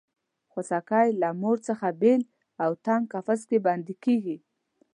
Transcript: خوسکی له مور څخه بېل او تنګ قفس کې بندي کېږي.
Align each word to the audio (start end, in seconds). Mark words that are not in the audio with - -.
خوسکی 0.51 1.07
له 1.21 1.29
مور 1.41 1.57
څخه 1.67 1.87
بېل 2.01 2.21
او 2.63 2.71
تنګ 2.85 3.03
قفس 3.13 3.41
کې 3.49 3.57
بندي 3.65 3.95
کېږي. 4.03 4.37